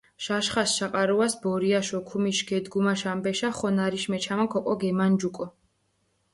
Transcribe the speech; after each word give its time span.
ჟაშხაშ 0.23 0.69
შაყარუას 0.77 1.33
ბორიაშ 1.41 1.87
ოქუმიშ 1.99 2.39
გედგუმაშ 2.47 3.01
ამბეშა 3.11 3.49
ხონარიშ 3.57 4.03
მეჩამაქ 4.11 4.51
ოკო 4.59 4.73
გემანჯუკო. 4.81 5.45